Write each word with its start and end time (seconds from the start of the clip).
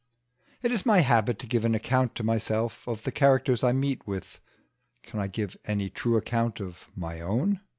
It 0.63 0.71
is 0.71 0.83
my 0.83 1.01
habit 1.01 1.37
to 1.37 1.45
give 1.45 1.63
an 1.63 1.75
account 1.75 2.15
to 2.15 2.23
myself 2.23 2.87
of 2.87 3.03
the 3.03 3.11
characters 3.11 3.63
I 3.63 3.71
meet 3.71 4.07
with: 4.07 4.39
can 5.03 5.19
I 5.19 5.27
give 5.27 5.55
any 5.65 5.91
true 5.91 6.17
account 6.17 6.59
of 6.59 6.87
my 6.95 7.21
own? 7.21 7.59